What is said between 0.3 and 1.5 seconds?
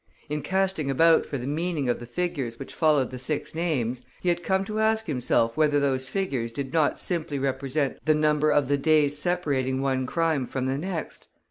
casting about for the